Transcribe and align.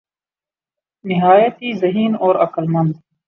نہایت 1.05 1.61
ہی 1.61 1.73
ذہین 1.73 2.15
اور 2.19 2.35
عقل 2.43 2.67
مند 2.67 2.93